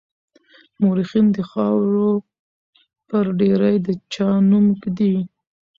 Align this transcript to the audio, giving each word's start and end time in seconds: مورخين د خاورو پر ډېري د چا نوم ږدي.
مورخين 0.81 1.25
د 1.35 1.39
خاورو 1.49 2.09
پر 3.09 3.25
ډېري 3.39 3.75
د 3.85 3.87
چا 4.13 4.29
نوم 4.49 4.65
ږدي. 4.81 5.15